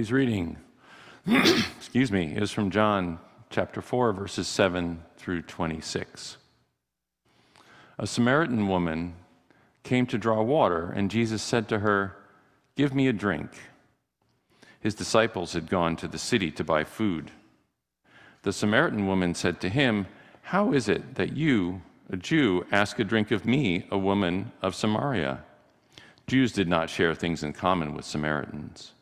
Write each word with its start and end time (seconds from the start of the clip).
Today's 0.00 0.12
reading, 0.12 0.56
excuse 1.26 2.10
me, 2.10 2.34
is 2.34 2.50
from 2.50 2.70
John 2.70 3.18
chapter 3.50 3.82
4, 3.82 4.14
verses 4.14 4.48
7 4.48 5.02
through 5.18 5.42
26. 5.42 6.38
A 7.98 8.06
Samaritan 8.06 8.66
woman 8.66 9.14
came 9.82 10.06
to 10.06 10.16
draw 10.16 10.40
water, 10.40 10.90
and 10.90 11.10
Jesus 11.10 11.42
said 11.42 11.68
to 11.68 11.80
her, 11.80 12.16
Give 12.76 12.94
me 12.94 13.08
a 13.08 13.12
drink. 13.12 13.50
His 14.80 14.94
disciples 14.94 15.52
had 15.52 15.68
gone 15.68 15.96
to 15.96 16.08
the 16.08 16.16
city 16.16 16.50
to 16.52 16.64
buy 16.64 16.84
food. 16.84 17.30
The 18.40 18.54
Samaritan 18.54 19.06
woman 19.06 19.34
said 19.34 19.60
to 19.60 19.68
him, 19.68 20.06
How 20.40 20.72
is 20.72 20.88
it 20.88 21.16
that 21.16 21.36
you, 21.36 21.82
a 22.08 22.16
Jew, 22.16 22.64
ask 22.72 22.98
a 22.98 23.04
drink 23.04 23.30
of 23.32 23.44
me, 23.44 23.86
a 23.90 23.98
woman 23.98 24.52
of 24.62 24.74
Samaria? 24.74 25.44
Jews 26.26 26.52
did 26.52 26.68
not 26.68 26.88
share 26.88 27.14
things 27.14 27.42
in 27.42 27.52
common 27.52 27.92
with 27.94 28.06
Samaritans. 28.06 28.92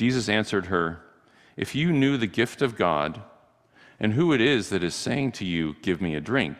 Jesus 0.00 0.30
answered 0.30 0.68
her, 0.68 1.02
If 1.58 1.74
you 1.74 1.92
knew 1.92 2.16
the 2.16 2.26
gift 2.26 2.62
of 2.62 2.74
God 2.74 3.20
and 4.00 4.14
who 4.14 4.32
it 4.32 4.40
is 4.40 4.70
that 4.70 4.82
is 4.82 4.94
saying 4.94 5.32
to 5.32 5.44
you, 5.44 5.76
Give 5.82 6.00
me 6.00 6.14
a 6.14 6.22
drink, 6.22 6.56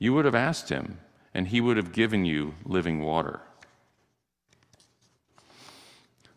you 0.00 0.12
would 0.14 0.24
have 0.24 0.34
asked 0.34 0.68
him, 0.68 0.98
and 1.32 1.46
he 1.46 1.60
would 1.60 1.76
have 1.76 1.92
given 1.92 2.24
you 2.24 2.56
living 2.64 3.00
water. 3.00 3.38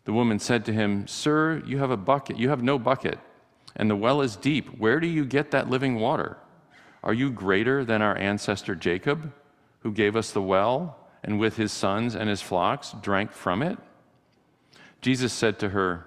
The 0.04 0.12
woman 0.12 0.38
said 0.38 0.64
to 0.66 0.72
him, 0.72 1.08
Sir, 1.08 1.64
you 1.66 1.78
have 1.78 1.90
a 1.90 1.96
bucket, 1.96 2.36
you 2.36 2.48
have 2.50 2.62
no 2.62 2.78
bucket, 2.78 3.18
and 3.74 3.90
the 3.90 3.96
well 3.96 4.20
is 4.20 4.36
deep. 4.36 4.68
Where 4.78 5.00
do 5.00 5.08
you 5.08 5.24
get 5.24 5.50
that 5.50 5.68
living 5.68 5.96
water? 5.96 6.36
Are 7.02 7.12
you 7.12 7.28
greater 7.28 7.84
than 7.84 8.02
our 8.02 8.16
ancestor 8.16 8.76
Jacob, 8.76 9.32
who 9.80 9.90
gave 9.90 10.14
us 10.14 10.30
the 10.30 10.42
well, 10.42 10.96
and 11.24 11.40
with 11.40 11.56
his 11.56 11.72
sons 11.72 12.14
and 12.14 12.30
his 12.30 12.40
flocks 12.40 12.94
drank 13.02 13.32
from 13.32 13.64
it? 13.64 13.78
Jesus 15.00 15.32
said 15.32 15.58
to 15.58 15.70
her, 15.70 16.06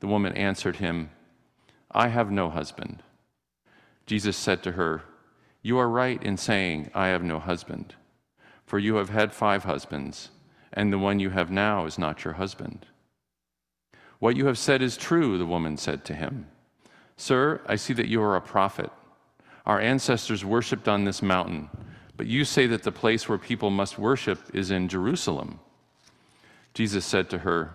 The 0.00 0.06
woman 0.06 0.32
answered 0.34 0.76
him, 0.76 1.10
I 1.90 2.08
have 2.08 2.30
no 2.30 2.50
husband. 2.50 3.02
Jesus 4.06 4.36
said 4.36 4.62
to 4.62 4.72
her, 4.72 5.02
You 5.62 5.78
are 5.78 5.88
right 5.88 6.22
in 6.22 6.36
saying, 6.36 6.90
I 6.94 7.08
have 7.08 7.22
no 7.22 7.38
husband, 7.38 7.94
for 8.66 8.78
you 8.78 8.96
have 8.96 9.10
had 9.10 9.32
five 9.32 9.64
husbands, 9.64 10.30
and 10.72 10.92
the 10.92 10.98
one 10.98 11.20
you 11.20 11.30
have 11.30 11.50
now 11.50 11.86
is 11.86 11.98
not 11.98 12.24
your 12.24 12.34
husband. 12.34 12.86
What 14.18 14.36
you 14.36 14.46
have 14.46 14.58
said 14.58 14.82
is 14.82 14.96
true, 14.96 15.38
the 15.38 15.46
woman 15.46 15.76
said 15.76 16.04
to 16.06 16.14
him. 16.14 16.46
Sir, 17.16 17.60
I 17.66 17.76
see 17.76 17.92
that 17.94 18.08
you 18.08 18.22
are 18.22 18.36
a 18.36 18.40
prophet. 18.40 18.90
Our 19.66 19.80
ancestors 19.80 20.44
worshipped 20.44 20.88
on 20.88 21.04
this 21.04 21.22
mountain, 21.22 21.70
but 22.16 22.26
you 22.26 22.44
say 22.44 22.66
that 22.66 22.82
the 22.82 22.92
place 22.92 23.28
where 23.28 23.38
people 23.38 23.70
must 23.70 23.98
worship 23.98 24.54
is 24.54 24.70
in 24.70 24.88
Jerusalem. 24.88 25.60
Jesus 26.74 27.04
said 27.04 27.30
to 27.30 27.38
her, 27.38 27.74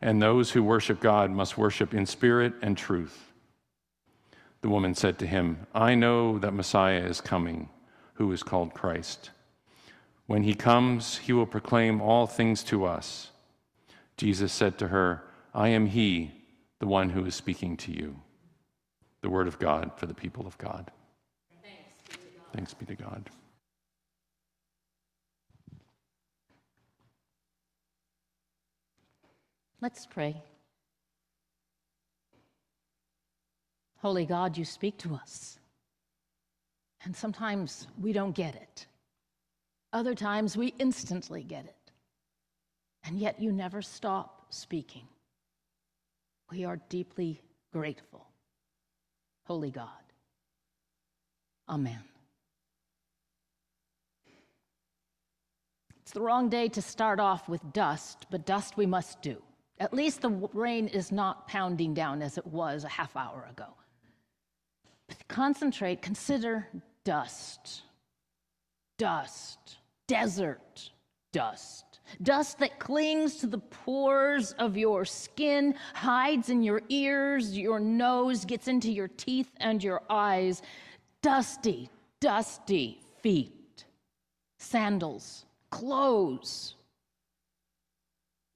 and 0.00 0.20
those 0.20 0.50
who 0.50 0.62
worship 0.62 1.00
God 1.00 1.30
must 1.30 1.58
worship 1.58 1.94
in 1.94 2.06
spirit 2.06 2.54
and 2.62 2.76
truth. 2.76 3.32
The 4.60 4.68
woman 4.68 4.94
said 4.94 5.18
to 5.20 5.26
him, 5.26 5.66
I 5.74 5.94
know 5.94 6.38
that 6.38 6.52
Messiah 6.52 7.04
is 7.04 7.20
coming, 7.20 7.68
who 8.14 8.32
is 8.32 8.42
called 8.42 8.74
Christ. 8.74 9.30
When 10.26 10.42
he 10.42 10.54
comes, 10.54 11.18
he 11.18 11.32
will 11.32 11.46
proclaim 11.46 12.00
all 12.00 12.26
things 12.26 12.64
to 12.64 12.84
us. 12.84 13.30
Jesus 14.16 14.52
said 14.52 14.78
to 14.78 14.88
her, 14.88 15.22
I 15.54 15.68
am 15.68 15.86
he, 15.86 16.32
the 16.80 16.86
one 16.86 17.10
who 17.10 17.24
is 17.24 17.34
speaking 17.34 17.76
to 17.78 17.92
you. 17.92 18.16
The 19.22 19.30
word 19.30 19.46
of 19.46 19.58
God 19.58 19.92
for 19.96 20.06
the 20.06 20.14
people 20.14 20.46
of 20.46 20.58
God. 20.58 20.90
Thanks 22.52 22.74
be 22.74 22.86
to 22.86 22.94
God. 22.94 22.94
Be 22.96 22.96
to 22.96 23.02
God. 23.02 23.30
Let's 29.80 30.06
pray. 30.06 30.42
Holy 33.98 34.24
God, 34.24 34.56
you 34.56 34.64
speak 34.64 34.98
to 34.98 35.14
us. 35.14 35.58
And 37.04 37.14
sometimes 37.14 37.86
we 38.00 38.12
don't 38.12 38.34
get 38.34 38.54
it. 38.54 38.86
Other 39.92 40.14
times 40.14 40.56
we 40.56 40.74
instantly 40.78 41.42
get 41.42 41.64
it. 41.64 41.92
And 43.04 43.18
yet 43.18 43.40
you 43.40 43.52
never 43.52 43.82
stop 43.82 44.46
speaking. 44.50 45.06
We 46.50 46.64
are 46.64 46.80
deeply 46.88 47.40
grateful. 47.72 48.26
Holy 49.44 49.70
God. 49.70 49.88
Amen. 51.68 52.02
It's 56.02 56.12
the 56.12 56.20
wrong 56.20 56.48
day 56.48 56.68
to 56.68 56.82
start 56.82 57.18
off 57.18 57.48
with 57.48 57.72
dust, 57.72 58.26
but 58.30 58.46
dust 58.46 58.76
we 58.76 58.86
must 58.86 59.20
do. 59.22 59.42
At 59.78 59.92
least 59.92 60.22
the 60.22 60.30
rain 60.30 60.88
is 60.88 61.12
not 61.12 61.46
pounding 61.48 61.92
down 61.94 62.22
as 62.22 62.38
it 62.38 62.46
was 62.46 62.84
a 62.84 62.88
half 62.88 63.16
hour 63.16 63.46
ago. 63.50 63.74
Concentrate, 65.28 66.02
consider 66.02 66.66
dust. 67.04 67.82
Dust. 68.98 69.78
Desert 70.06 70.90
dust. 71.36 72.00
Dust 72.22 72.58
that 72.60 72.78
clings 72.78 73.36
to 73.36 73.46
the 73.46 73.58
pores 73.58 74.52
of 74.52 74.74
your 74.78 75.04
skin, 75.04 75.74
hides 75.92 76.48
in 76.48 76.62
your 76.62 76.80
ears, 76.88 77.58
your 77.58 77.78
nose, 77.78 78.46
gets 78.46 78.68
into 78.68 78.90
your 78.90 79.08
teeth 79.08 79.50
and 79.58 79.84
your 79.84 80.00
eyes. 80.08 80.62
Dusty, 81.20 81.90
dusty 82.20 83.02
feet. 83.20 83.84
Sandals, 84.56 85.44
clothes, 85.68 86.76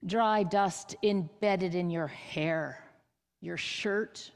dry 0.05 0.43
dust 0.43 0.95
embedded 1.03 1.75
in 1.75 1.89
your 1.89 2.07
hair, 2.07 2.83
your 3.41 3.57
shirt, 3.57 4.31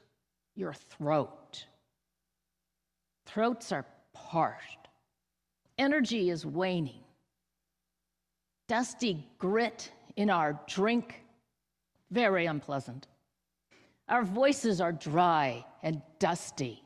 your 0.55 0.73
throat. 0.73 1.65
Throats 3.25 3.71
are 3.71 3.85
parched. 4.13 4.87
Energy 5.77 6.29
is 6.29 6.45
waning. 6.45 7.03
Dusty 8.67 9.27
grit 9.37 9.91
in 10.15 10.29
our 10.29 10.59
drink, 10.67 11.23
very 12.11 12.45
unpleasant. 12.45 13.07
Our 14.07 14.23
voices 14.23 14.79
are 14.81 14.91
dry 14.91 15.65
and 15.83 16.01
dusty. 16.19 16.83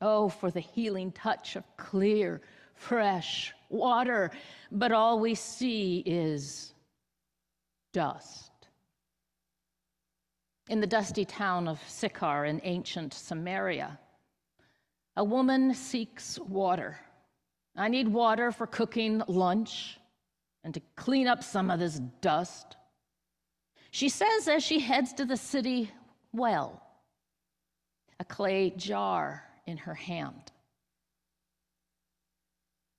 Oh, 0.00 0.28
for 0.28 0.50
the 0.50 0.60
healing 0.60 1.12
touch 1.12 1.56
of 1.56 1.64
clear, 1.76 2.40
fresh 2.74 3.52
water. 3.68 4.30
But 4.70 4.92
all 4.92 5.18
we 5.20 5.34
see 5.34 6.02
is 6.06 6.71
dust. 7.92 8.50
In 10.68 10.80
the 10.80 10.86
dusty 10.86 11.24
town 11.24 11.68
of 11.68 11.80
Sychar 11.86 12.44
in 12.44 12.60
ancient 12.64 13.12
Samaria, 13.12 13.98
a 15.16 15.24
woman 15.24 15.74
seeks 15.74 16.38
water. 16.38 16.98
I 17.76 17.88
need 17.88 18.08
water 18.08 18.52
for 18.52 18.66
cooking 18.66 19.22
lunch 19.26 19.98
and 20.64 20.72
to 20.74 20.80
clean 20.96 21.26
up 21.26 21.42
some 21.42 21.70
of 21.70 21.80
this 21.80 22.00
dust. 22.20 22.76
She 23.90 24.08
says 24.08 24.48
as 24.48 24.62
she 24.62 24.78
heads 24.78 25.12
to 25.14 25.24
the 25.24 25.36
city 25.36 25.90
well, 26.32 26.82
a 28.20 28.24
clay 28.24 28.70
jar 28.70 29.44
in 29.66 29.76
her 29.76 29.94
hand. 29.94 30.52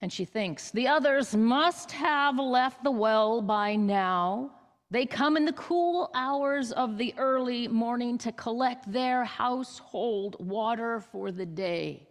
And 0.02 0.12
she 0.12 0.26
thinks, 0.26 0.70
the 0.70 0.90
others 0.90 1.36
must 1.36 1.92
have 1.94 2.38
left 2.38 2.84
the 2.84 2.92
well 2.92 3.42
by 3.42 3.76
now 3.76 4.52
They 4.94 5.08
come 5.08 5.38
in 5.38 5.46
the 5.46 5.54
cool 5.54 6.12
hours 6.14 6.72
of 6.72 7.00
the 7.00 7.16
early 7.18 7.68
morning 7.68 8.20
to 8.20 8.32
collect 8.32 8.92
their 8.94 9.26
household 9.26 10.36
water 10.38 11.00
for 11.00 11.32
the 11.32 11.48
day. 11.48 12.08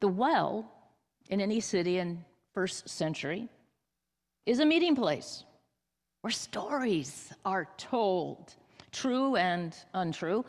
The 0.00 0.08
well 0.08 0.64
in 1.28 1.42
any 1.42 1.60
city 1.60 1.98
in 1.98 2.24
first 2.54 2.88
century 2.88 3.50
is 4.46 4.60
a 4.60 4.64
meeting 4.64 4.96
place 4.96 5.44
where 6.22 6.30
stories 6.30 7.34
are 7.44 7.68
told, 7.76 8.54
true 8.90 9.36
and 9.36 9.76
untrue. 9.92 10.42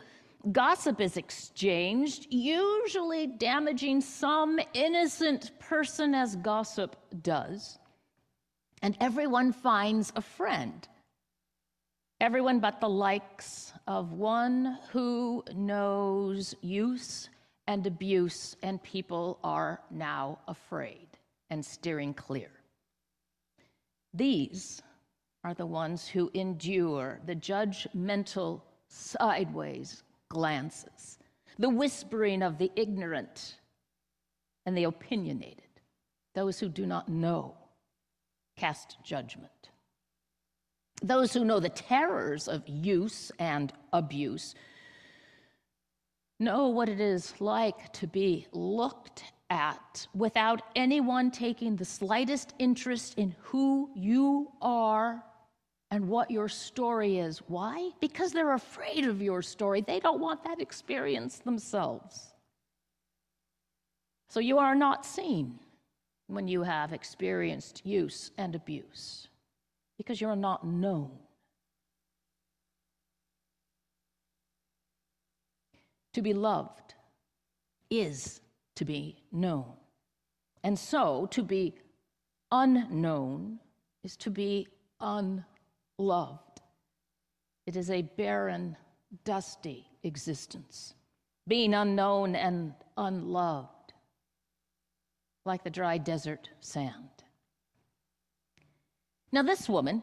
Gossip 0.52 1.02
is 1.02 1.18
exchanged, 1.18 2.28
usually 2.30 3.26
damaging 3.26 4.00
some 4.00 4.58
innocent 4.72 5.50
person 5.58 6.14
as 6.14 6.34
gossip 6.36 6.96
does. 7.20 7.78
And 8.82 8.96
everyone 9.00 9.52
finds 9.52 10.12
a 10.14 10.20
friend. 10.20 10.86
Everyone 12.20 12.60
but 12.60 12.80
the 12.80 12.88
likes 12.88 13.72
of 13.86 14.12
one 14.12 14.78
who 14.90 15.44
knows 15.54 16.54
use 16.62 17.28
and 17.66 17.86
abuse, 17.86 18.56
and 18.62 18.82
people 18.82 19.38
are 19.42 19.80
now 19.90 20.38
afraid 20.46 21.08
and 21.50 21.64
steering 21.64 22.14
clear. 22.14 22.50
These 24.14 24.82
are 25.42 25.52
the 25.52 25.66
ones 25.66 26.08
who 26.08 26.30
endure 26.32 27.20
the 27.26 27.34
judgmental 27.34 28.62
sideways 28.88 30.04
glances, 30.28 31.18
the 31.58 31.68
whispering 31.68 32.42
of 32.42 32.56
the 32.56 32.70
ignorant 32.76 33.56
and 34.64 34.76
the 34.76 34.84
opinionated, 34.84 35.64
those 36.34 36.58
who 36.58 36.68
do 36.68 36.86
not 36.86 37.08
know 37.08 37.56
cast 38.56 38.96
judgment. 39.04 39.70
Those 41.02 41.32
who 41.32 41.44
know 41.44 41.60
the 41.60 41.68
terrors 41.68 42.48
of 42.48 42.66
use 42.66 43.30
and 43.38 43.72
abuse 43.92 44.54
know 46.40 46.68
what 46.68 46.88
it 46.88 47.00
is 47.00 47.34
like 47.40 47.92
to 47.94 48.06
be 48.06 48.46
looked 48.52 49.24
at 49.50 50.06
without 50.14 50.62
anyone 50.74 51.30
taking 51.30 51.76
the 51.76 51.84
slightest 51.84 52.54
interest 52.58 53.14
in 53.16 53.34
who 53.40 53.90
you 53.94 54.50
are 54.60 55.22
and 55.90 56.08
what 56.08 56.30
your 56.30 56.48
story 56.48 57.18
is. 57.18 57.38
Why? 57.46 57.90
Because 58.00 58.32
they're 58.32 58.54
afraid 58.54 59.06
of 59.06 59.22
your 59.22 59.40
story. 59.42 59.82
They 59.82 60.00
don't 60.00 60.20
want 60.20 60.42
that 60.44 60.60
experience 60.60 61.38
themselves. 61.38 62.32
So 64.28 64.40
you 64.40 64.58
are 64.58 64.74
not 64.74 65.06
seen 65.06 65.60
when 66.26 66.48
you 66.48 66.62
have 66.62 66.92
experienced 66.92 67.82
use 67.84 68.30
and 68.36 68.54
abuse 68.54 69.28
because 69.96 70.20
you're 70.20 70.36
not 70.36 70.66
known. 70.66 71.10
To 76.14 76.22
be 76.22 76.34
loved 76.34 76.94
is 77.90 78.40
to 78.76 78.84
be 78.84 79.22
known. 79.32 79.72
And 80.64 80.78
so 80.78 81.26
to 81.30 81.42
be 81.42 81.74
unknown 82.50 83.58
is 84.02 84.16
to 84.18 84.30
be 84.30 84.68
unloved. 85.00 86.60
It 87.66 87.76
is 87.76 87.90
a 87.90 88.02
barren, 88.02 88.76
dusty 89.24 89.86
existence, 90.02 90.94
being 91.46 91.74
unknown 91.74 92.34
and 92.34 92.72
unloved, 92.96 93.68
like 95.46 95.64
the 95.64 95.70
dry 95.70 95.98
desert 95.98 96.50
sand. 96.60 97.24
Now, 99.32 99.42
this 99.42 99.68
woman 99.68 100.02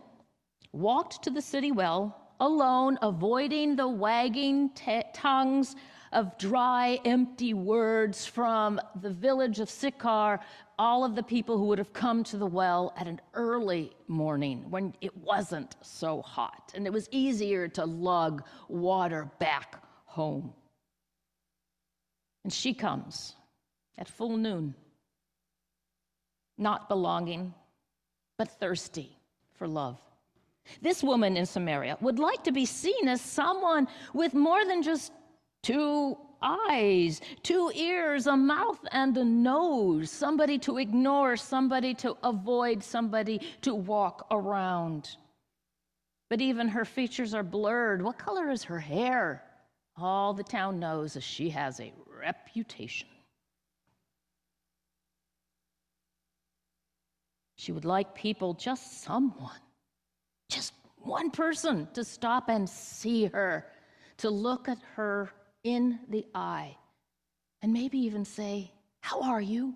walked 0.71 1.23
to 1.23 1.29
the 1.29 1.41
city 1.41 1.71
well 1.71 2.19
alone, 2.39 2.97
avoiding 3.01 3.75
the 3.75 3.87
wagging 3.87 4.71
tongues 5.13 5.75
of 6.11 6.37
dry, 6.37 6.99
empty 7.05 7.53
words 7.53 8.25
from 8.25 8.79
the 9.01 9.09
village 9.09 9.59
of 9.59 9.69
Sychar, 9.69 10.39
all 10.77 11.03
of 11.03 11.15
the 11.15 11.23
people 11.23 11.57
who 11.57 11.65
would 11.65 11.77
have 11.77 11.93
come 11.93 12.23
to 12.25 12.37
the 12.37 12.45
well 12.45 12.93
at 12.97 13.07
an 13.07 13.19
early 13.33 13.91
morning 14.07 14.69
when 14.69 14.93
it 15.01 15.15
wasn't 15.17 15.75
so 15.81 16.21
hot 16.21 16.71
and 16.75 16.85
it 16.85 16.93
was 16.93 17.07
easier 17.11 17.67
to 17.69 17.85
lug 17.85 18.43
water 18.67 19.31
back 19.39 19.83
home. 20.05 20.53
And 22.43 22.51
she 22.51 22.73
comes 22.73 23.35
at 23.97 24.07
full 24.07 24.37
noon, 24.37 24.75
not 26.57 26.87
belonging, 26.89 27.53
but 28.37 28.59
thirsty 28.59 29.17
for 29.53 29.67
love. 29.67 29.99
This 30.81 31.03
woman 31.03 31.35
in 31.37 31.45
Samaria 31.45 31.97
would 32.01 32.19
like 32.19 32.43
to 32.43 32.51
be 32.51 32.65
seen 32.65 33.07
as 33.07 33.21
someone 33.21 33.87
with 34.13 34.33
more 34.33 34.65
than 34.65 34.81
just 34.81 35.11
two 35.61 36.17
eyes, 36.41 37.21
two 37.41 37.71
ears, 37.73 38.27
a 38.27 38.35
mouth, 38.35 38.79
and 38.91 39.17
a 39.17 39.23
nose, 39.23 40.11
somebody 40.11 40.57
to 40.59 40.77
ignore, 40.77 41.35
somebody 41.35 41.93
to 41.95 42.17
avoid, 42.23 42.83
somebody 42.83 43.39
to 43.61 43.73
walk 43.73 44.27
around. 44.31 45.17
But 46.29 46.41
even 46.41 46.67
her 46.67 46.85
features 46.85 47.33
are 47.33 47.43
blurred. 47.43 48.01
What 48.01 48.17
color 48.17 48.49
is 48.49 48.63
her 48.63 48.79
hair? 48.79 49.43
All 49.95 50.33
the 50.33 50.43
town 50.43 50.79
knows 50.79 51.13
that 51.13 51.23
she 51.23 51.49
has 51.49 51.79
a 51.79 51.93
reputation. 52.19 53.07
She 57.63 57.71
would 57.71 57.85
like 57.85 58.13
people, 58.13 58.55
just 58.55 59.03
someone, 59.03 59.61
just 60.49 60.73
one 60.97 61.31
person, 61.31 61.87
to 61.93 62.03
stop 62.03 62.49
and 62.49 62.69
see 62.69 63.27
her, 63.27 63.65
to 64.17 64.29
look 64.29 64.67
at 64.67 64.79
her 64.95 65.31
in 65.63 65.97
the 66.09 66.25
eye, 66.35 66.75
and 67.61 67.71
maybe 67.71 67.99
even 67.99 68.25
say, 68.25 68.73
How 68.99 69.21
are 69.21 69.39
you? 69.39 69.75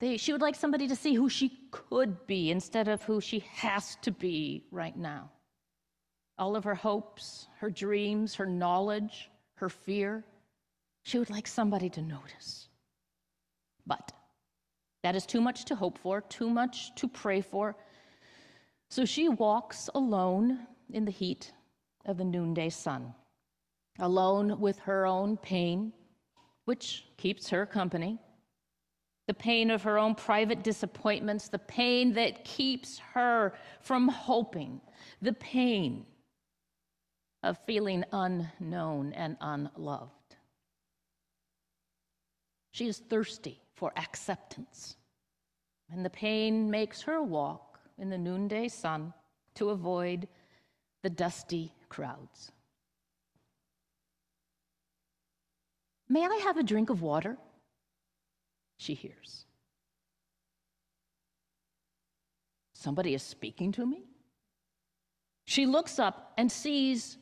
They, 0.00 0.16
she 0.16 0.32
would 0.32 0.42
like 0.42 0.56
somebody 0.56 0.88
to 0.88 0.96
see 0.96 1.14
who 1.14 1.28
she 1.28 1.60
could 1.70 2.26
be 2.26 2.50
instead 2.50 2.88
of 2.88 3.04
who 3.04 3.20
she 3.20 3.44
has 3.52 3.94
to 4.02 4.10
be 4.10 4.64
right 4.72 4.96
now. 4.96 5.30
All 6.36 6.56
of 6.56 6.64
her 6.64 6.74
hopes, 6.74 7.46
her 7.60 7.70
dreams, 7.70 8.34
her 8.34 8.46
knowledge, 8.46 9.30
her 9.54 9.68
fear, 9.68 10.24
she 11.04 11.16
would 11.20 11.30
like 11.30 11.46
somebody 11.46 11.88
to 11.90 12.02
notice. 12.02 12.66
But 13.86 14.10
that 15.06 15.14
is 15.14 15.24
too 15.24 15.40
much 15.40 15.64
to 15.66 15.76
hope 15.76 15.98
for, 15.98 16.20
too 16.20 16.50
much 16.50 16.92
to 16.96 17.06
pray 17.06 17.40
for. 17.40 17.76
So 18.90 19.04
she 19.04 19.28
walks 19.28 19.88
alone 19.94 20.66
in 20.92 21.04
the 21.04 21.12
heat 21.12 21.52
of 22.06 22.18
the 22.18 22.24
noonday 22.24 22.70
sun, 22.70 23.14
alone 24.00 24.58
with 24.58 24.80
her 24.80 25.06
own 25.06 25.36
pain, 25.36 25.92
which 26.64 27.04
keeps 27.18 27.48
her 27.50 27.64
company, 27.66 28.18
the 29.28 29.34
pain 29.34 29.70
of 29.70 29.84
her 29.84 29.96
own 29.96 30.16
private 30.16 30.64
disappointments, 30.64 31.50
the 31.50 31.60
pain 31.60 32.12
that 32.14 32.44
keeps 32.44 32.98
her 33.14 33.54
from 33.82 34.08
hoping, 34.08 34.80
the 35.22 35.34
pain 35.34 36.04
of 37.44 37.56
feeling 37.64 38.02
unknown 38.10 39.12
and 39.12 39.36
unloved. 39.40 40.34
She 42.72 42.88
is 42.88 42.98
thirsty 42.98 43.62
for 43.76 43.92
acceptance, 43.96 44.96
and 45.92 46.04
the 46.04 46.10
pain 46.10 46.70
makes 46.70 47.02
her 47.02 47.22
walk 47.22 47.78
in 47.98 48.10
the 48.10 48.18
noonday 48.18 48.68
sun 48.68 49.12
to 49.54 49.70
avoid 49.70 50.26
the 51.02 51.10
dusty 51.10 51.72
crowds. 51.88 52.50
May 56.08 56.24
I 56.24 56.40
have 56.44 56.56
a 56.56 56.62
drink 56.62 56.90
of 56.90 57.02
water? 57.02 57.36
She 58.78 58.94
hears. 58.94 59.44
Somebody 62.72 63.14
is 63.14 63.22
speaking 63.22 63.72
to 63.72 63.84
me? 63.84 64.04
She 65.44 65.66
looks 65.66 65.98
up 65.98 66.32
and 66.36 66.50
sees 66.50 67.18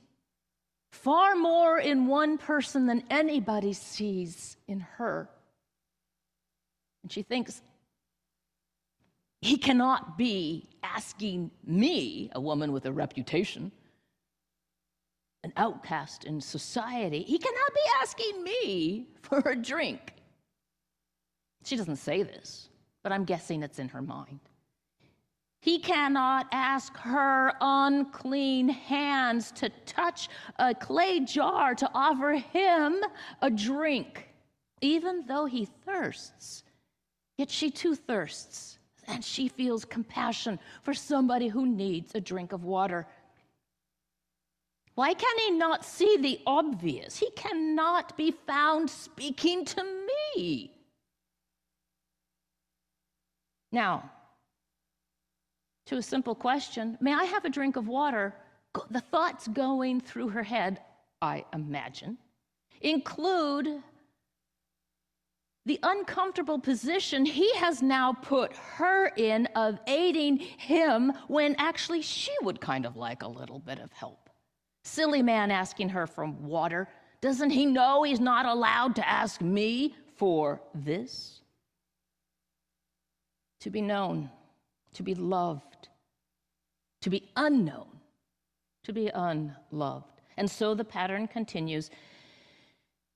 far 0.90 1.34
more 1.34 1.78
in 1.78 2.06
one 2.06 2.38
person 2.38 2.86
than 2.86 3.04
anybody 3.10 3.72
sees 3.72 4.56
in 4.68 4.80
her. 4.80 5.28
And 7.04 7.12
she 7.12 7.22
thinks, 7.22 7.60
he 9.42 9.58
cannot 9.58 10.16
be 10.16 10.66
asking 10.82 11.50
me, 11.66 12.30
a 12.34 12.40
woman 12.40 12.72
with 12.72 12.86
a 12.86 12.92
reputation, 12.92 13.70
an 15.44 15.52
outcast 15.58 16.24
in 16.24 16.40
society, 16.40 17.22
he 17.22 17.36
cannot 17.36 17.74
be 17.74 17.80
asking 18.00 18.42
me 18.42 19.08
for 19.20 19.40
a 19.40 19.54
drink. 19.54 20.14
She 21.62 21.76
doesn't 21.76 21.96
say 21.96 22.22
this, 22.22 22.70
but 23.02 23.12
I'm 23.12 23.24
guessing 23.24 23.62
it's 23.62 23.78
in 23.78 23.88
her 23.90 24.00
mind. 24.00 24.40
He 25.60 25.78
cannot 25.78 26.46
ask 26.52 26.96
her 26.96 27.52
unclean 27.60 28.70
hands 28.70 29.52
to 29.52 29.68
touch 29.84 30.30
a 30.58 30.74
clay 30.74 31.20
jar 31.20 31.74
to 31.74 31.90
offer 31.94 32.32
him 32.32 32.96
a 33.42 33.50
drink, 33.50 34.28
even 34.80 35.24
though 35.26 35.44
he 35.44 35.66
thirsts. 35.84 36.63
Yet 37.36 37.50
she 37.50 37.70
too 37.70 37.94
thirsts 37.94 38.78
and 39.06 39.24
she 39.24 39.48
feels 39.48 39.84
compassion 39.84 40.58
for 40.82 40.94
somebody 40.94 41.48
who 41.48 41.66
needs 41.66 42.14
a 42.14 42.20
drink 42.20 42.52
of 42.52 42.64
water. 42.64 43.06
Why 44.94 45.12
can 45.12 45.38
he 45.38 45.50
not 45.50 45.84
see 45.84 46.16
the 46.16 46.40
obvious? 46.46 47.18
He 47.18 47.30
cannot 47.32 48.16
be 48.16 48.30
found 48.30 48.88
speaking 48.88 49.64
to 49.64 49.84
me. 50.36 50.70
Now, 53.72 54.10
to 55.86 55.96
a 55.96 56.02
simple 56.02 56.34
question 56.34 56.96
May 57.00 57.12
I 57.12 57.24
have 57.24 57.44
a 57.44 57.50
drink 57.50 57.76
of 57.76 57.88
water? 57.88 58.34
The 58.90 59.00
thoughts 59.00 59.48
going 59.48 60.00
through 60.00 60.28
her 60.28 60.42
head, 60.42 60.80
I 61.20 61.44
imagine, 61.52 62.18
include 62.80 63.82
the 65.66 65.80
uncomfortable 65.82 66.58
position 66.58 67.24
he 67.24 67.54
has 67.56 67.82
now 67.82 68.12
put 68.12 68.54
her 68.56 69.08
in 69.16 69.46
of 69.54 69.78
aiding 69.86 70.36
him 70.36 71.12
when 71.28 71.54
actually 71.58 72.02
she 72.02 72.32
would 72.42 72.60
kind 72.60 72.84
of 72.84 72.96
like 72.96 73.22
a 73.22 73.28
little 73.28 73.58
bit 73.58 73.78
of 73.78 73.90
help. 73.92 74.28
Silly 74.84 75.22
man 75.22 75.50
asking 75.50 75.88
her 75.88 76.06
for 76.06 76.26
water. 76.26 76.88
Doesn't 77.22 77.50
he 77.50 77.64
know 77.64 78.02
he's 78.02 78.20
not 78.20 78.44
allowed 78.44 78.94
to 78.96 79.08
ask 79.08 79.40
me 79.40 79.94
for 80.16 80.60
this? 80.74 81.40
To 83.60 83.70
be 83.70 83.80
known, 83.80 84.28
to 84.92 85.02
be 85.02 85.14
loved, 85.14 85.88
to 87.00 87.08
be 87.08 87.30
unknown, 87.36 87.88
to 88.82 88.92
be 88.92 89.10
unloved. 89.14 90.20
And 90.36 90.50
so 90.50 90.74
the 90.74 90.84
pattern 90.84 91.26
continues. 91.26 91.90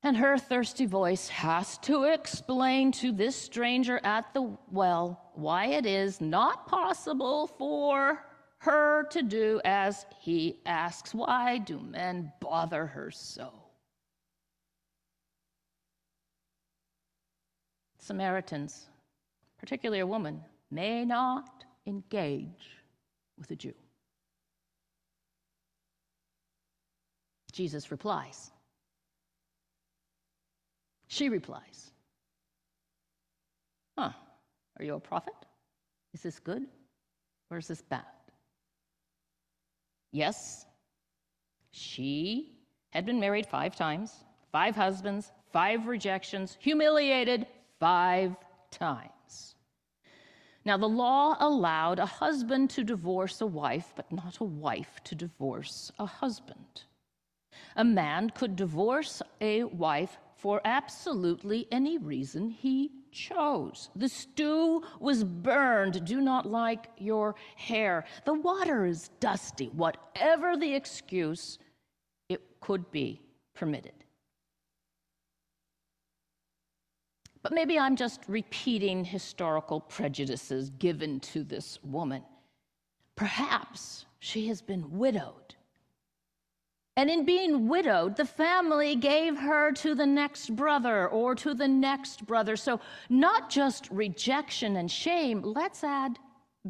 And 0.03 0.17
her 0.17 0.39
thirsty 0.39 0.87
voice 0.87 1.29
has 1.29 1.77
to 1.79 2.05
explain 2.05 2.93
to 2.93 3.11
this 3.11 3.35
stranger 3.35 4.01
at 4.05 4.33
the 4.33 4.57
well 4.71 5.31
why 5.35 5.67
it 5.67 5.87
is 5.87 6.21
not 6.21 6.69
possible 6.69 7.49
for 7.49 8.25
her 8.59 9.05
to 9.11 9.23
do 9.23 9.61
as 9.65 10.07
he 10.21 10.61
asks. 10.67 11.15
Why 11.15 11.59
do 11.59 11.81
men 11.81 12.33
bother 12.41 12.87
her 12.87 13.11
so? 13.11 13.53
Samaritans, 17.99 18.87
particularly 19.59 20.01
a 20.01 20.07
woman, 20.07 20.43
may 20.71 21.05
not 21.05 21.65
engage 21.87 22.79
with 23.37 23.51
a 23.51 23.57
Jew. 23.57 23.75
Jesus 27.53 27.91
replies. 27.91 28.53
She 31.09 31.29
replies, 31.31 31.91
Huh, 33.97 34.13
are 34.79 34.85
you 34.85 34.95
a 34.95 35.01
prophet? 35.01 35.35
Is 36.15 36.23
this 36.23 36.39
good 36.39 36.67
or 37.51 37.59
is 37.59 37.67
this 37.67 37.83
bad? 37.83 38.05
Yes, 40.13 40.67
she 41.71 42.59
had 42.91 43.05
been 43.05 43.21
married 43.21 43.47
five 43.47 43.75
times, 43.75 44.13
five 44.53 44.77
husbands, 44.77 45.33
five 45.53 45.87
rejections, 45.87 46.57
humiliated 46.61 47.47
five 47.81 48.37
times. 48.71 49.55
Now, 50.65 50.77
the 50.77 50.89
law 50.89 51.37
allowed 51.41 51.99
a 51.99 52.07
husband 52.07 52.71
to 52.71 52.85
divorce 52.85 53.41
a 53.41 53.47
wife, 53.47 53.93
but 53.97 54.13
not 54.13 54.39
a 54.39 54.45
wife 54.45 55.01
to 55.05 55.15
divorce 55.15 55.91
a 55.99 56.05
husband. 56.05 56.85
A 57.77 57.85
man 57.85 58.31
could 58.31 58.57
divorce 58.57 59.23
a 59.41 59.65
wife 59.65 60.19
for 60.39 60.61
absolutely 60.65 61.67
any 61.73 61.99
reason 61.99 62.49
he 62.49 62.93
chose. 63.11 63.91
The 63.97 64.09
stew 64.09 64.83
was 65.01 65.25
burned. 65.25 66.05
Do 66.05 66.21
not 66.21 66.47
like 66.47 66.87
your 66.97 67.35
hair. 67.57 68.05
The 68.25 68.35
water 68.35 68.87
is 68.87 69.11
dusty. 69.19 69.67
Whatever 69.67 70.57
the 70.57 70.73
excuse, 70.73 71.59
it 72.29 72.41
could 72.61 72.91
be 72.93 73.21
permitted. 73.55 73.93
But 77.43 77.53
maybe 77.53 77.77
I'm 77.77 77.97
just 77.97 78.21
repeating 78.29 79.05
historical 79.05 79.81
prejudices 79.81 80.71
given 80.71 81.19
to 81.21 81.43
this 81.43 81.81
woman. 81.83 82.23
Perhaps 83.17 84.07
she 84.21 84.47
has 84.47 84.63
been 84.63 84.99
widowed 84.99 85.57
and 86.99 87.09
in 87.09 87.25
being 87.25 87.69
widowed, 87.69 88.17
the 88.17 88.25
family 88.25 88.97
gave 88.97 89.39
her 89.39 89.71
to 89.71 89.95
the 89.95 90.05
next 90.05 90.57
brother 90.57 91.07
or 91.09 91.33
to 91.37 91.55
the 91.55 91.69
next 91.69 92.27
brother. 92.27 92.57
So, 92.57 92.81
not 93.09 93.51
just 93.51 93.89
rejection 93.93 94.75
and 94.79 94.91
shame, 94.91 95.41
let's 95.43 95.85
add 95.85 96.19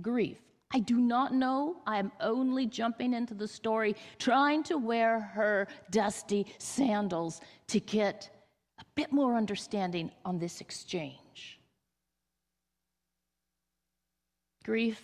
grief. 0.02 0.37
I 0.70 0.80
do 0.80 0.99
not 0.99 1.32
know. 1.32 1.78
I'm 1.87 2.12
only 2.20 2.66
jumping 2.66 3.14
into 3.14 3.32
the 3.32 3.49
story, 3.49 3.97
trying 4.18 4.62
to 4.64 4.76
wear 4.76 5.18
her 5.18 5.66
dusty 5.90 6.44
sandals 6.58 7.40
to 7.68 7.80
get 7.80 8.28
a 8.78 8.85
bit 8.97 9.11
more 9.11 9.35
understanding 9.35 10.11
on 10.26 10.38
this 10.38 10.61
exchange. 10.61 11.58
Grief, 14.62 15.02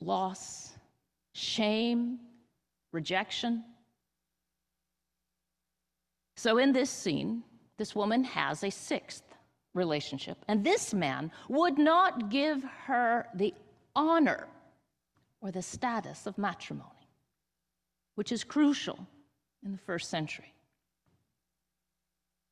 loss, 0.00 0.72
shame, 1.34 2.18
rejection 2.92 3.62
so, 6.36 6.58
in 6.58 6.72
this 6.72 6.90
scene, 6.90 7.42
this 7.76 7.94
woman 7.94 8.24
has 8.24 8.64
a 8.64 8.70
sixth 8.70 9.22
relationship, 9.72 10.38
and 10.48 10.64
this 10.64 10.94
man 10.94 11.30
would 11.48 11.78
not 11.78 12.30
give 12.30 12.62
her 12.86 13.26
the 13.34 13.54
honor 13.94 14.46
or 15.40 15.50
the 15.50 15.62
status 15.62 16.26
of 16.26 16.38
matrimony, 16.38 17.08
which 18.14 18.32
is 18.32 18.44
crucial 18.44 18.98
in 19.64 19.72
the 19.72 19.78
first 19.78 20.10
century. 20.10 20.52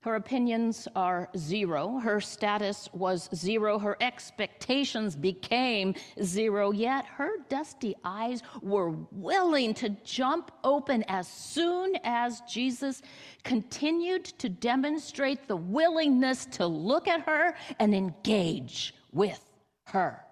Her 0.03 0.17
opinions 0.17 0.89
are 0.97 1.29
zero. 1.37 1.99
Her 1.99 2.21
status 2.21 2.89
was 2.93 3.29
zero. 3.37 3.79
Her 3.79 3.97
expectations 4.01 5.15
became 5.15 5.95
zero. 6.21 6.73
Yet 6.73 7.07
her 7.07 7.31
dusty 7.49 7.95
eyes 8.03 8.43
were 8.63 8.91
willing 9.13 9.75
to 9.75 9.91
jump 10.05 10.51
open 10.65 11.05
as 11.07 11.29
soon 11.29 11.97
as 12.03 12.41
Jesus 12.51 13.01
continued 13.45 14.25
to 14.25 14.49
demonstrate 14.49 15.47
the 15.47 15.57
willingness 15.57 16.47
to 16.47 16.67
look 16.67 17.07
at 17.07 17.21
her 17.21 17.55
and 17.79 17.95
engage 17.95 18.97
with 19.13 19.41
her. 19.87 20.25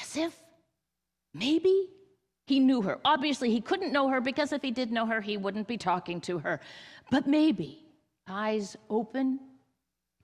As 0.00 0.16
if 0.16 0.36
maybe 1.34 1.88
he 2.48 2.58
knew 2.58 2.82
her. 2.82 2.98
Obviously, 3.04 3.52
he 3.52 3.60
couldn't 3.60 3.92
know 3.92 4.08
her 4.08 4.20
because 4.20 4.52
if 4.52 4.60
he 4.60 4.72
did 4.72 4.90
know 4.90 5.06
her, 5.06 5.20
he 5.20 5.36
wouldn't 5.36 5.68
be 5.68 5.78
talking 5.78 6.20
to 6.22 6.40
her. 6.40 6.58
But 7.08 7.28
maybe 7.28 7.81
eyes 8.32 8.76
open, 8.88 9.38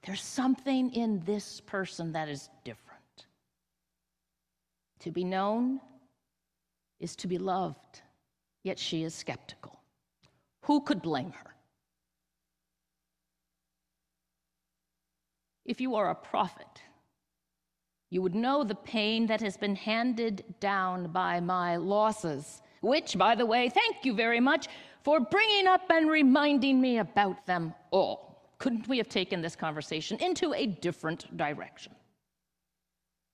there's 0.03 0.23
something 0.23 0.93
in 0.95 1.21
this 1.25 1.61
person 1.61 2.13
that 2.13 2.29
is 2.29 2.49
different. 2.65 3.27
To 5.01 5.11
be 5.11 5.25
known 5.25 5.81
is 6.99 7.15
to 7.17 7.29
be 7.29 7.39
loved, 7.39 8.03
yet 8.65 8.79
she 8.79 9.03
is 9.05 9.15
skeptical. 9.15 9.79
Who 10.63 10.81
could 10.81 11.03
blame 11.03 11.33
her? 11.33 11.55
If 15.65 15.81
you 15.81 15.97
are 15.97 16.11
a 16.11 16.15
prophet, 16.15 16.83
you 18.11 18.23
would 18.23 18.35
know 18.35 18.65
the 18.65 18.75
pain 18.75 19.27
that 19.27 19.43
has 19.43 19.57
been 19.57 19.77
handed 19.77 20.43
down 20.61 21.13
by 21.13 21.41
my 21.41 21.77
losses, 21.77 22.63
which, 22.81 23.17
by 23.17 23.35
the 23.35 23.47
way, 23.47 23.69
thank 23.69 24.05
you 24.05 24.15
very 24.15 24.41
much, 24.41 24.69
for 25.03 25.21
bringing 25.21 25.67
up 25.67 25.83
and 25.91 26.11
reminding 26.11 26.81
me 26.81 26.99
about 26.99 27.47
them 27.47 27.75
all. 27.91 28.53
Couldn't 28.59 28.89
we 28.89 28.99
have 28.99 29.09
taken 29.09 29.41
this 29.41 29.57
conversation 29.57 30.19
into 30.19 30.53
a 30.53 30.67
different 30.67 31.37
direction? 31.37 31.95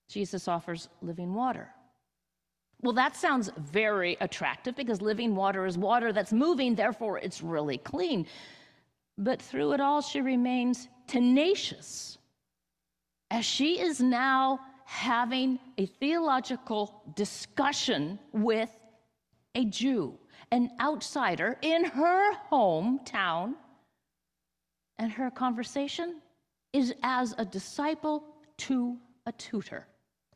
Jesus 0.08 0.48
offers 0.48 0.88
living 1.02 1.34
water. 1.34 1.68
Well, 2.82 2.92
that 2.92 3.16
sounds 3.16 3.50
very 3.56 4.16
attractive 4.20 4.76
because 4.76 5.00
living 5.00 5.34
water 5.34 5.64
is 5.64 5.78
water 5.78 6.12
that's 6.12 6.32
moving, 6.32 6.74
therefore, 6.74 7.18
it's 7.18 7.40
really 7.42 7.78
clean. 7.78 8.26
But 9.16 9.40
through 9.40 9.72
it 9.72 9.80
all, 9.80 10.02
she 10.02 10.20
remains 10.20 10.88
tenacious 11.06 12.18
as 13.30 13.44
she 13.44 13.80
is 13.80 14.00
now 14.00 14.60
having 14.84 15.58
a 15.78 15.86
theological 15.86 17.02
discussion 17.16 18.18
with 18.32 18.70
a 19.54 19.64
Jew 19.64 20.18
an 20.54 20.70
outsider 20.80 21.58
in 21.62 21.84
her 21.84 22.34
hometown, 22.50 23.54
and 24.98 25.10
her 25.10 25.30
conversation 25.30 26.20
is 26.72 26.94
as 27.02 27.34
a 27.38 27.44
disciple 27.44 28.24
to 28.56 28.96
a 29.26 29.32
tutor. 29.32 29.86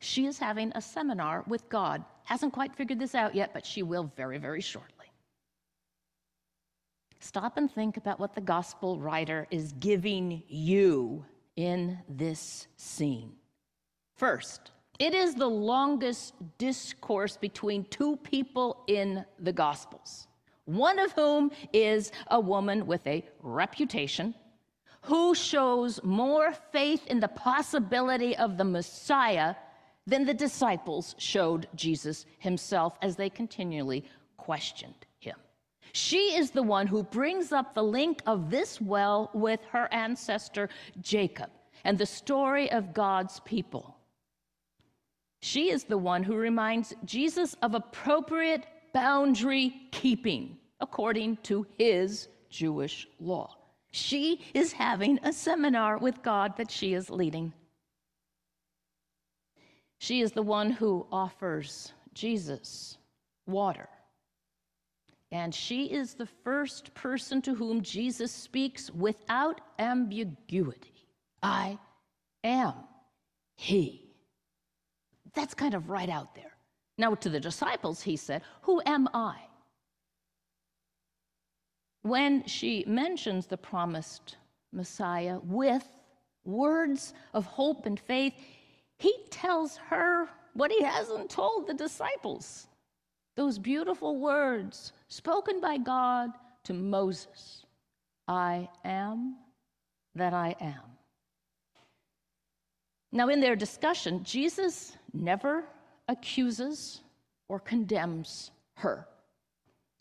She 0.01 0.25
is 0.25 0.37
having 0.37 0.73
a 0.75 0.81
seminar 0.81 1.43
with 1.47 1.67
God. 1.69 2.03
Hasn't 2.25 2.53
quite 2.53 2.75
figured 2.75 2.99
this 2.99 3.15
out 3.15 3.33
yet, 3.33 3.53
but 3.53 3.65
she 3.65 3.81
will 3.81 4.11
very, 4.15 4.37
very 4.37 4.61
shortly. 4.61 5.07
Stop 7.21 7.57
and 7.57 7.71
think 7.71 7.95
about 7.95 8.19
what 8.19 8.33
the 8.33 8.41
gospel 8.41 8.99
writer 8.99 9.47
is 9.51 9.73
giving 9.79 10.43
you 10.47 11.25
in 11.55 11.97
this 12.07 12.67
scene. 12.77 13.33
First, 14.15 14.71
It 14.99 15.13
is 15.13 15.33
the 15.33 15.47
longest 15.47 16.33
discourse 16.57 17.37
between 17.37 17.85
two 17.85 18.17
people 18.17 18.83
in 18.87 19.25
the 19.39 19.53
Gospels, 19.53 20.27
one 20.65 20.99
of 20.99 21.13
whom 21.13 21.51
is 21.71 22.11
a 22.27 22.39
woman 22.39 22.85
with 22.85 23.07
a 23.07 23.25
reputation 23.41 24.35
who 25.03 25.33
shows 25.33 26.03
more 26.03 26.51
faith 26.73 27.07
in 27.07 27.21
the 27.21 27.29
possibility 27.29 28.35
of 28.35 28.57
the 28.57 28.65
Messiah 28.65 29.55
than 30.05 30.25
the 30.25 30.33
disciples 30.33 31.15
showed 31.17 31.67
Jesus 31.75 32.25
himself 32.39 32.97
as 33.01 33.15
they 33.15 33.29
continually 33.29 34.03
questioned 34.35 35.05
him. 35.19 35.37
She 35.93 36.35
is 36.35 36.51
the 36.51 36.63
one 36.63 36.87
who 36.87 37.03
brings 37.03 37.53
up 37.53 37.73
the 37.73 37.83
link 37.83 38.21
of 38.25 38.49
this 38.49 38.81
well 38.81 39.29
with 39.33 39.61
her 39.71 39.87
ancestor 39.93 40.67
Jacob 41.01 41.49
and 41.85 41.97
the 41.97 42.05
story 42.05 42.69
of 42.71 42.93
God's 42.93 43.39
people. 43.45 43.95
She 45.41 45.71
is 45.71 45.85
the 45.85 45.97
one 45.97 46.23
who 46.23 46.35
reminds 46.35 46.93
Jesus 47.05 47.55
of 47.61 47.73
appropriate 47.73 48.65
boundary 48.93 49.73
keeping 49.91 50.57
according 50.79 51.37
to 51.43 51.65
his 51.77 52.27
Jewish 52.49 53.07
law. 53.19 53.55
She 53.91 54.41
is 54.53 54.71
having 54.73 55.19
a 55.23 55.33
seminar 55.33 55.97
with 55.97 56.21
God 56.21 56.57
that 56.57 56.69
she 56.69 56.93
is 56.93 57.09
leading. 57.09 57.53
She 59.99 60.21
is 60.21 60.31
the 60.31 60.43
one 60.43 60.71
who 60.71 61.05
offers 61.11 61.93
Jesus 62.13 62.97
water. 63.47 63.89
And 65.31 65.53
she 65.53 65.85
is 65.85 66.15
the 66.15 66.27
first 66.43 66.93
person 66.93 67.41
to 67.43 67.53
whom 67.53 67.81
Jesus 67.81 68.31
speaks 68.31 68.89
without 68.91 69.61
ambiguity 69.77 70.93
I 71.41 71.77
am 72.43 72.73
He. 73.55 74.08
That's 75.33 75.53
kind 75.53 75.73
of 75.73 75.89
right 75.89 76.09
out 76.09 76.35
there. 76.35 76.55
Now, 76.97 77.15
to 77.15 77.29
the 77.29 77.39
disciples, 77.39 78.01
he 78.01 78.15
said, 78.15 78.41
Who 78.61 78.81
am 78.85 79.07
I? 79.13 79.35
When 82.01 82.45
she 82.45 82.83
mentions 82.87 83.45
the 83.45 83.57
promised 83.57 84.37
Messiah 84.71 85.39
with 85.43 85.87
words 86.43 87.13
of 87.33 87.45
hope 87.45 87.85
and 87.85 87.99
faith, 87.99 88.33
he 88.97 89.13
tells 89.29 89.77
her 89.77 90.29
what 90.53 90.71
he 90.71 90.83
hasn't 90.83 91.29
told 91.29 91.67
the 91.67 91.73
disciples. 91.73 92.67
Those 93.35 93.57
beautiful 93.57 94.17
words 94.17 94.91
spoken 95.07 95.61
by 95.61 95.77
God 95.77 96.31
to 96.65 96.73
Moses 96.73 97.65
I 98.27 98.69
am 98.83 99.37
that 100.15 100.33
I 100.33 100.55
am. 100.61 100.83
Now, 103.11 103.29
in 103.29 103.39
their 103.39 103.55
discussion, 103.55 104.23
Jesus 104.23 104.95
never 105.13 105.65
accuses 106.07 107.01
or 107.47 107.59
condemns 107.59 108.51
her. 108.75 109.07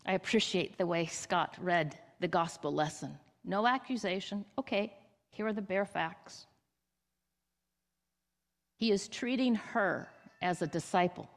I 0.06 0.12
appreciate 0.12 0.78
the 0.78 0.86
way 0.86 1.06
Scott 1.06 1.56
read 1.60 1.98
the 2.20 2.28
gospel 2.28 2.72
lesson. 2.72 3.18
No 3.44 3.66
accusation. 3.66 4.44
Okay, 4.58 4.92
here 5.30 5.46
are 5.46 5.52
the 5.52 5.62
bare 5.62 5.86
facts. 5.86 6.46
He 8.76 8.90
is 8.90 9.08
treating 9.08 9.54
her 9.54 10.08
as 10.40 10.62
a 10.62 10.66
disciple, 10.66 11.28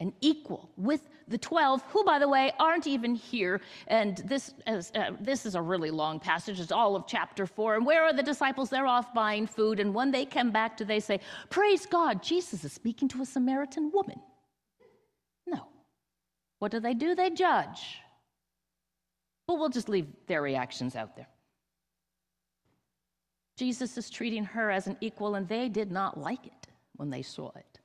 an 0.00 0.12
equal 0.20 0.70
with 0.76 1.08
the 1.26 1.38
12, 1.38 1.82
who, 1.88 2.04
by 2.04 2.18
the 2.18 2.28
way, 2.28 2.52
aren't 2.58 2.86
even 2.86 3.14
here. 3.14 3.60
And 3.88 4.16
this 4.18 4.54
is, 4.66 4.92
uh, 4.94 5.10
this 5.20 5.44
is 5.44 5.54
a 5.54 5.60
really 5.60 5.90
long 5.90 6.20
passage. 6.20 6.60
It's 6.60 6.72
all 6.72 6.96
of 6.96 7.06
chapter 7.06 7.46
4. 7.46 7.76
And 7.76 7.86
where 7.86 8.04
are 8.04 8.12
the 8.12 8.22
disciples? 8.22 8.70
They're 8.70 8.86
off 8.86 9.12
buying 9.12 9.46
food. 9.46 9.80
And 9.80 9.92
when 9.92 10.10
they 10.10 10.24
come 10.24 10.50
back, 10.50 10.76
do 10.76 10.84
they 10.84 11.00
say, 11.00 11.20
Praise 11.50 11.84
God, 11.84 12.22
Jesus 12.22 12.64
is 12.64 12.72
speaking 12.72 13.08
to 13.08 13.22
a 13.22 13.26
Samaritan 13.26 13.90
woman? 13.92 14.20
No. 15.46 15.66
What 16.60 16.70
do 16.70 16.80
they 16.80 16.94
do? 16.94 17.14
They 17.14 17.30
judge. 17.30 17.98
But 19.46 19.58
we'll 19.58 19.70
just 19.70 19.88
leave 19.88 20.06
their 20.26 20.42
reactions 20.42 20.94
out 20.94 21.16
there. 21.16 21.28
Jesus 23.56 23.98
is 23.98 24.08
treating 24.08 24.44
her 24.44 24.70
as 24.70 24.86
an 24.86 24.96
equal, 25.00 25.34
and 25.34 25.48
they 25.48 25.68
did 25.68 25.90
not 25.90 26.16
like 26.16 26.46
it 26.46 26.68
when 26.96 27.10
they 27.10 27.22
saw 27.22 27.50
it. 27.56 27.80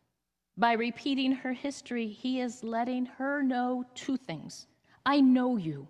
By 0.57 0.73
repeating 0.73 1.31
her 1.31 1.53
history, 1.53 2.07
he 2.07 2.39
is 2.39 2.63
letting 2.63 3.05
her 3.05 3.41
know 3.41 3.85
two 3.95 4.17
things 4.17 4.67
I 5.05 5.19
know 5.19 5.57
you. 5.57 5.87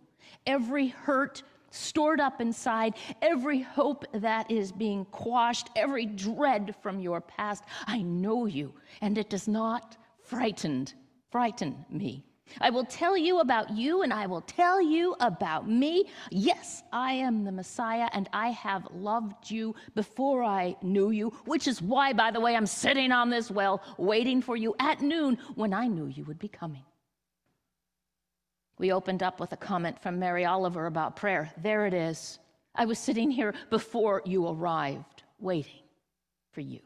Every 0.48 0.88
hurt 0.88 1.44
stored 1.70 2.20
up 2.20 2.40
inside, 2.40 2.96
every 3.22 3.62
hope 3.62 4.06
that 4.14 4.50
is 4.50 4.72
being 4.72 5.06
quashed, 5.06 5.70
every 5.76 6.06
dread 6.06 6.76
from 6.82 7.00
your 7.00 7.20
past, 7.22 7.64
I 7.88 8.02
know 8.02 8.46
you, 8.46 8.74
and 9.02 9.18
it 9.18 9.30
does 9.30 9.48
not 9.48 9.98
frightened, 10.22 10.94
frighten 11.30 11.86
me. 11.90 12.24
I 12.62 12.70
will 12.70 12.86
tell 12.86 13.18
you 13.18 13.40
about 13.40 13.72
you 13.72 14.04
and 14.04 14.14
I 14.14 14.26
will 14.28 14.42
tell 14.42 14.82
you 14.82 15.16
about 15.20 15.70
me. 15.70 16.06
Yes, 16.30 16.84
I 16.92 17.14
am 17.14 17.44
the 17.44 17.52
Messiah 17.52 18.10
and 18.14 18.30
I 18.34 18.50
have 18.50 18.88
loved 18.94 19.50
you 19.50 19.76
before 19.96 20.44
I 20.44 20.76
knew 20.82 21.12
you, 21.12 21.30
which 21.46 21.68
is 21.68 21.82
why, 21.82 22.14
by 22.14 22.32
the 22.32 22.40
way, 22.40 22.56
I'm 22.56 22.66
sitting 22.66 23.12
on 23.12 23.30
this 23.30 23.50
well 23.50 23.82
waiting 23.98 24.42
for 24.42 24.56
you 24.56 24.76
at 24.80 25.02
noon 25.02 25.38
when 25.56 25.74
I 25.74 25.88
knew 25.88 26.08
you 26.08 26.24
would 26.26 26.40
be 26.40 26.48
coming. 26.48 26.84
We 28.78 28.92
opened 28.92 29.24
up 29.24 29.40
with 29.40 29.52
a 29.52 29.58
comment 29.58 30.02
from 30.02 30.20
Mary 30.20 30.46
Oliver 30.46 30.88
about 30.88 31.16
prayer. 31.16 31.52
There 31.62 31.86
it 31.86 31.94
is. 31.94 32.40
I 32.76 32.86
was 32.86 32.98
sitting 32.98 33.30
here 33.30 33.54
before 33.70 34.22
you 34.26 34.48
arrived, 34.48 35.24
waiting 35.40 35.84
for 36.52 36.62
you. 36.62 36.80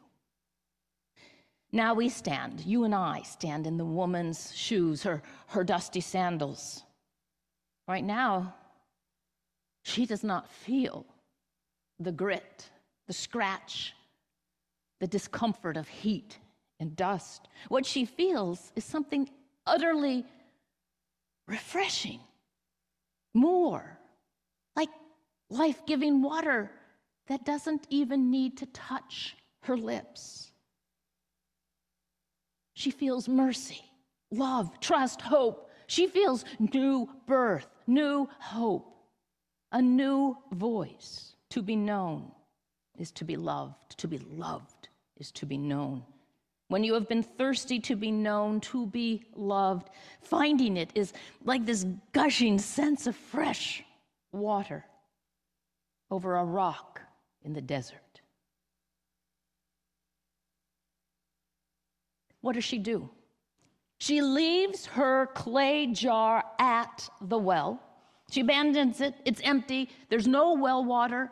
Now 1.70 1.92
we 1.94 2.08
stand, 2.08 2.60
you 2.64 2.84
and 2.84 2.94
I 2.94 3.22
stand 3.22 3.66
in 3.66 3.76
the 3.76 3.84
woman's 3.84 4.54
shoes, 4.56 5.02
her, 5.02 5.22
her 5.48 5.64
dusty 5.64 6.00
sandals. 6.00 6.82
Right 7.86 8.04
now, 8.04 8.54
she 9.82 10.06
does 10.06 10.24
not 10.24 10.50
feel 10.50 11.04
the 12.00 12.12
grit, 12.12 12.70
the 13.06 13.12
scratch, 13.12 13.94
the 15.00 15.06
discomfort 15.06 15.76
of 15.76 15.88
heat 15.88 16.38
and 16.80 16.96
dust. 16.96 17.48
What 17.68 17.84
she 17.84 18.04
feels 18.04 18.72
is 18.74 18.84
something 18.84 19.28
utterly 19.66 20.24
refreshing, 21.46 22.20
more 23.34 23.98
like 24.76 24.90
life 25.50 25.84
giving 25.86 26.22
water 26.22 26.70
that 27.26 27.44
doesn't 27.44 27.86
even 27.90 28.30
need 28.30 28.56
to 28.58 28.66
touch 28.66 29.36
her 29.62 29.76
lips. 29.76 30.47
She 32.78 32.92
feels 32.92 33.28
mercy, 33.28 33.82
love, 34.30 34.78
trust, 34.78 35.20
hope. 35.20 35.68
She 35.88 36.06
feels 36.06 36.44
new 36.60 37.08
birth, 37.26 37.66
new 37.88 38.28
hope, 38.38 38.94
a 39.72 39.82
new 39.82 40.36
voice. 40.52 41.34
To 41.50 41.60
be 41.60 41.74
known 41.74 42.30
is 42.96 43.10
to 43.12 43.24
be 43.24 43.34
loved, 43.34 43.98
to 43.98 44.06
be 44.06 44.18
loved 44.18 44.90
is 45.16 45.32
to 45.32 45.44
be 45.44 45.58
known. 45.58 46.04
When 46.68 46.84
you 46.84 46.94
have 46.94 47.08
been 47.08 47.24
thirsty 47.24 47.80
to 47.80 47.96
be 47.96 48.12
known, 48.12 48.60
to 48.60 48.86
be 48.86 49.24
loved, 49.34 49.90
finding 50.22 50.76
it 50.76 50.92
is 50.94 51.12
like 51.44 51.66
this 51.66 51.84
gushing 52.12 52.60
sense 52.60 53.08
of 53.08 53.16
fresh 53.16 53.82
water 54.30 54.84
over 56.12 56.36
a 56.36 56.44
rock 56.44 57.00
in 57.42 57.54
the 57.54 57.60
desert. 57.60 58.07
What 62.48 62.54
does 62.54 62.64
she 62.64 62.78
do? 62.78 63.10
She 63.98 64.22
leaves 64.22 64.86
her 64.86 65.26
clay 65.34 65.86
jar 65.88 66.42
at 66.58 67.06
the 67.20 67.36
well. 67.36 67.78
She 68.30 68.40
abandons 68.40 69.02
it, 69.02 69.14
it's 69.26 69.42
empty, 69.44 69.90
there's 70.08 70.26
no 70.26 70.54
well 70.54 70.82
water. 70.82 71.30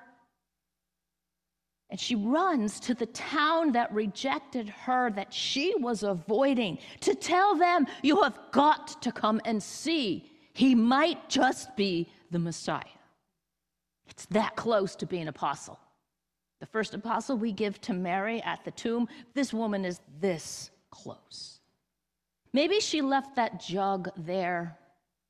And 1.89 1.99
she 1.99 2.17
runs 2.17 2.79
to 2.81 2.93
the 2.93 3.07
town 3.07 3.73
that 3.73 3.91
rejected 3.95 4.69
her, 4.69 5.11
that 5.13 5.33
she 5.33 5.75
was 5.79 6.03
avoiding, 6.03 6.77
to 7.01 7.15
tell 7.15 7.57
them, 7.57 7.87
You 8.03 8.21
have 8.21 8.39
got 8.53 9.01
to 9.01 9.11
come 9.11 9.41
and 9.47 9.63
see. 9.63 10.31
He 10.53 10.75
might 10.75 11.31
just 11.31 11.75
be 11.77 12.11
the 12.31 12.39
Messiah. 12.39 12.83
It's 14.07 14.27
that 14.27 14.55
close 14.55 14.95
to 14.97 15.07
being 15.07 15.29
apostle. 15.29 15.81
The 16.61 16.67
first 16.67 16.93
apostle 16.93 17.39
we 17.39 17.53
give 17.53 17.81
to 17.83 17.95
Mary 17.95 18.43
at 18.43 18.67
the 18.67 18.71
tomb, 18.71 19.09
this 19.33 19.55
woman 19.55 19.87
is 19.87 20.03
this 20.21 20.73
close. 20.91 21.61
Maybe 22.53 22.81
she 22.81 23.03
left 23.03 23.37
that 23.37 23.61
jug 23.61 24.11
there 24.17 24.79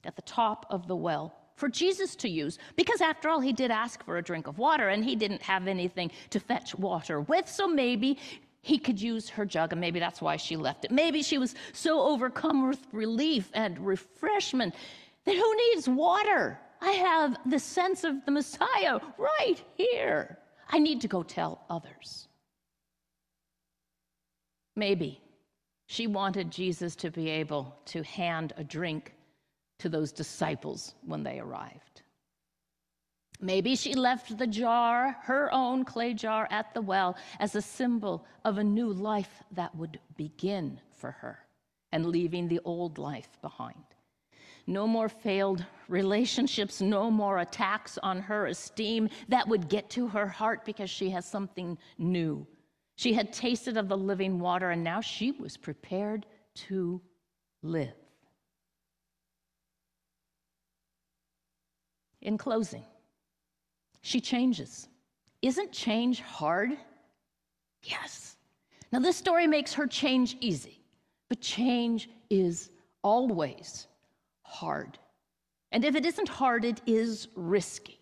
at 0.05 0.17
the 0.17 0.23
top 0.23 0.67
of 0.71 0.87
the 0.87 0.97
well 0.97 1.35
for 1.57 1.69
Jesus 1.69 2.15
to 2.17 2.29
use, 2.29 2.59
because 2.77 3.01
after 3.01 3.29
all, 3.29 3.41
he 3.41 3.53
did 3.53 3.71
ask 3.71 4.05
for 4.05 4.19
a 4.19 4.23
drink 4.23 4.47
of 4.47 4.59
water 4.59 4.89
and 4.89 5.05
he 5.05 5.17
didn't 5.17 5.43
have 5.43 5.67
anything 5.67 6.11
to 6.31 6.39
fetch 6.39 6.75
water 6.75 7.23
with, 7.23 7.49
so 7.49 7.67
maybe 7.67 8.19
he 8.61 8.79
could 8.79 9.01
use 9.01 9.29
her 9.31 9.47
jug, 9.47 9.73
and 9.73 9.81
maybe 9.81 9.99
that's 9.99 10.21
why 10.21 10.37
she 10.37 10.57
left 10.57 10.85
it. 10.85 10.91
Maybe 10.91 11.23
she 11.23 11.39
was 11.39 11.55
so 11.73 12.01
overcome 12.01 12.69
with 12.69 12.81
relief 12.93 13.51
and 13.55 13.79
refreshment 13.79 14.75
that 15.25 15.35
who 15.35 15.57
needs 15.57 15.89
water? 15.89 16.59
I 16.81 16.91
have 16.91 17.39
the 17.47 17.59
sense 17.59 18.05
of 18.05 18.25
the 18.25 18.33
Messiah 18.33 19.01
right 19.17 19.63
here. 19.77 20.39
I 20.69 20.79
need 20.79 21.01
to 21.01 21.09
go 21.09 21.23
tell 21.23 21.65
others. 21.71 22.29
Maybe 24.75 25.21
She 25.87 26.07
wanted 26.07 26.51
Jesus 26.51 26.97
to 26.97 27.11
be 27.11 27.29
able 27.29 27.77
to 27.87 28.03
hand 28.03 28.53
a 28.57 28.65
drink 28.65 29.15
to 29.79 29.89
those 29.89 30.13
disciples 30.13 30.95
when 31.05 31.23
they 31.23 31.39
arrived. 31.39 32.03
Maybe 33.41 33.77
she 33.77 33.95
left 33.95 34.39
the 34.39 34.47
jar, 34.47 35.17
her 35.23 35.53
own 35.53 35.85
clay 35.85 36.15
jar, 36.15 36.49
at 36.51 36.73
the 36.73 36.81
well 36.81 37.17
as 37.39 37.55
a 37.55 37.61
symbol 37.61 38.25
of 38.45 38.57
a 38.57 38.65
new 38.65 38.93
life 38.93 39.43
that 39.53 39.75
would 39.75 40.01
begin 40.17 40.81
for 40.93 41.11
her 41.11 41.39
and 41.93 42.07
leaving 42.07 42.49
the 42.49 42.61
old 42.65 42.99
life 42.99 43.39
behind. 43.43 43.85
No 44.67 44.87
more 44.87 45.09
failed 45.09 45.65
relationships, 45.89 46.81
no 46.81 47.11
more 47.11 47.39
attacks 47.39 47.99
on 48.03 48.21
her 48.21 48.47
esteem 48.47 49.09
that 49.29 49.47
would 49.47 49.69
get 49.69 49.91
to 49.91 50.09
her 50.09 50.27
heart 50.27 50.65
because 50.65 50.91
she 50.91 51.11
has 51.11 51.25
something 51.25 51.79
new. 51.99 52.47
She 52.97 53.13
had 53.13 53.33
tasted 53.33 53.77
of 53.77 53.89
the 53.89 53.97
living 53.97 54.41
water 54.41 54.71
and 54.71 54.83
now 54.83 55.01
she 55.01 55.31
was 55.31 55.57
prepared 55.57 56.27
to 56.67 57.01
live. 57.63 57.93
In 62.23 62.39
closing, 62.39 62.85
she 64.01 64.21
changes. 64.21 64.89
Isn't 65.43 65.71
change 65.71 66.21
hard? 66.21 66.71
Yes. 67.83 68.37
Now, 68.91 68.99
this 68.99 69.17
story 69.17 69.47
makes 69.47 69.75
her 69.75 69.87
change 69.87 70.37
easy, 70.41 70.81
but 71.29 71.41
change 71.41 72.09
is 72.31 72.71
always 73.03 73.87
hard. 74.43 74.99
And 75.71 75.85
if 75.85 75.95
it 75.95 76.07
isn't 76.07 76.29
hard, 76.29 76.65
it 76.65 76.81
is 76.87 77.29
risky. 77.37 77.96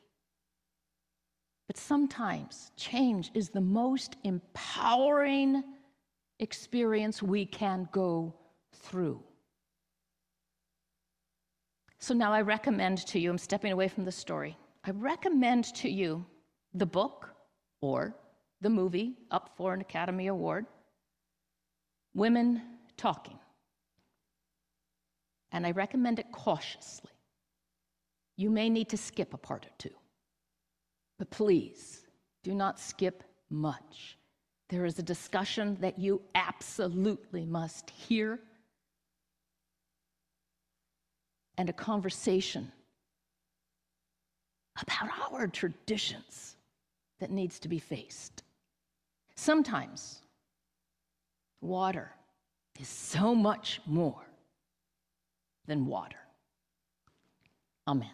But 1.66 1.76
sometimes 1.76 2.70
change 2.76 3.30
is 3.34 3.48
the 3.48 3.60
most 3.60 4.16
empowering 4.24 5.62
experience 6.38 7.22
we 7.22 7.46
can 7.46 7.88
go 7.90 8.34
through. 8.72 9.22
So 11.98 12.12
now 12.12 12.32
I 12.32 12.42
recommend 12.42 12.98
to 13.06 13.18
you, 13.18 13.30
I'm 13.30 13.38
stepping 13.38 13.72
away 13.72 13.88
from 13.88 14.04
the 14.04 14.12
story. 14.12 14.58
I 14.84 14.90
recommend 14.90 15.64
to 15.76 15.88
you 15.88 16.26
the 16.74 16.84
book 16.84 17.30
or 17.80 18.14
the 18.60 18.68
movie 18.68 19.16
up 19.30 19.54
for 19.56 19.72
an 19.72 19.80
Academy 19.80 20.26
Award, 20.26 20.66
Women 22.14 22.60
Talking. 22.98 23.38
And 25.52 25.66
I 25.66 25.70
recommend 25.70 26.18
it 26.18 26.30
cautiously. 26.30 27.10
You 28.36 28.50
may 28.50 28.68
need 28.68 28.88
to 28.90 28.96
skip 28.96 29.32
a 29.32 29.38
part 29.38 29.64
or 29.64 29.70
two, 29.78 29.94
but 31.18 31.30
please 31.30 32.06
do 32.42 32.54
not 32.54 32.78
skip 32.78 33.22
much. 33.50 34.18
There 34.68 34.84
is 34.84 34.98
a 34.98 35.02
discussion 35.02 35.76
that 35.80 35.98
you 35.98 36.22
absolutely 36.34 37.44
must 37.44 37.90
hear 37.90 38.40
and 41.56 41.68
a 41.68 41.72
conversation 41.72 42.72
about 44.76 45.10
our 45.30 45.46
traditions 45.46 46.56
that 47.20 47.30
needs 47.30 47.58
to 47.60 47.68
be 47.68 47.78
faced. 47.78 48.42
Sometimes 49.36 50.20
water 51.60 52.10
is 52.80 52.88
so 52.88 53.34
much 53.34 53.80
more 53.86 54.26
than 55.66 55.86
water. 55.86 56.18
Amen. 57.86 58.10